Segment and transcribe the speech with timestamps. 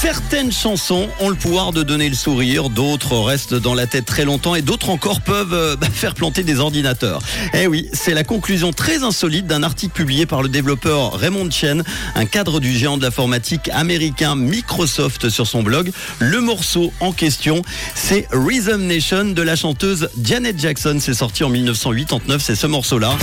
[0.00, 4.24] Certaines chansons ont le pouvoir de donner le sourire, d'autres restent dans la tête très
[4.24, 7.20] longtemps et d'autres encore peuvent euh, bah, faire planter des ordinateurs.
[7.52, 11.84] Eh oui, c'est la conclusion très insolite d'un article publié par le développeur Raymond Chen,
[12.14, 15.92] un cadre du géant de l'informatique américain Microsoft sur son blog.
[16.18, 17.60] Le morceau en question,
[17.94, 20.96] c'est Rhythm Nation de la chanteuse Janet Jackson.
[20.98, 23.18] C'est sorti en 1989, c'est ce morceau-là.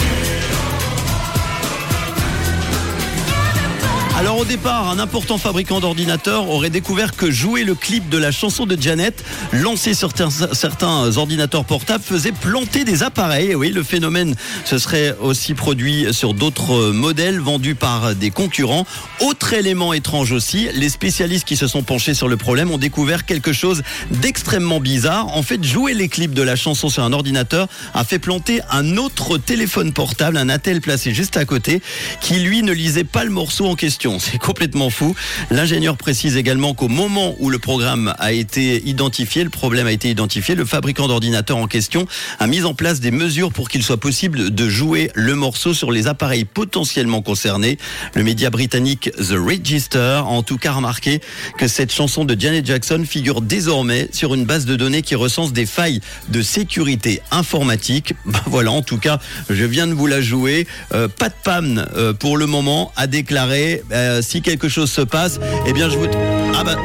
[4.17, 8.31] Alors au départ, un important fabricant d'ordinateurs aurait découvert que jouer le clip de la
[8.31, 10.09] chanson de Janet, lancé sur
[10.53, 13.53] certains ordinateurs portables, faisait planter des appareils.
[13.53, 14.33] Oui, le phénomène
[14.65, 18.87] se serait aussi produit sur d'autres modèles vendus par des concurrents.
[19.21, 23.23] Autre élément étrange aussi, les spécialistes qui se sont penchés sur le problème ont découvert
[23.23, 25.27] quelque chose d'extrêmement bizarre.
[25.37, 28.97] En fait, jouer les clips de la chanson sur un ordinateur a fait planter un
[28.97, 31.83] autre téléphone portable, un attel placé juste à côté,
[32.19, 34.06] qui lui ne lisait pas le morceau en question.
[34.19, 35.15] C'est complètement fou.
[35.51, 40.09] L'ingénieur précise également qu'au moment où le programme a été identifié, le problème a été
[40.09, 42.07] identifié, le fabricant d'ordinateurs en question
[42.39, 45.91] a mis en place des mesures pour qu'il soit possible de jouer le morceau sur
[45.91, 47.77] les appareils potentiellement concernés.
[48.13, 51.21] Le média britannique The Register a en tout cas remarqué
[51.57, 55.51] que cette chanson de Janet Jackson figure désormais sur une base de données qui recense
[55.51, 58.13] des failles de sécurité informatique.
[58.37, 60.67] Ben voilà, en tout cas, je viens de vous la jouer.
[60.93, 65.01] Euh, pas de panne euh, pour le moment, a déclaré euh, si quelque chose se
[65.01, 66.07] passe, eh bien je vous...
[66.55, 66.75] Ah bah...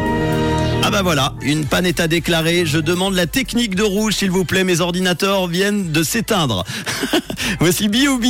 [0.85, 2.67] Ah bah voilà, une panne est à déclarer.
[2.67, 4.65] Je demande la technique de rouge, s'il vous plaît.
[4.65, 6.65] Mes ordinateurs viennent de s'éteindre.
[7.61, 8.25] Voici B.O.B.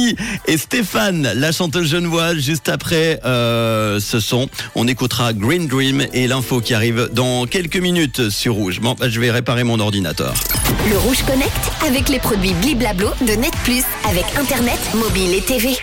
[0.47, 4.51] et Stéphane, la chanteuse genevoise, juste après euh, ce son.
[4.75, 8.81] On écoutera Green Dream et l'info qui arrive dans quelques minutes sur Rouge.
[8.81, 10.35] Bon, bah, je vais réparer mon ordinateur.
[10.91, 15.75] Le Rouge Connect avec les produits Bliblablo de Net Plus avec Internet, mobile et TV.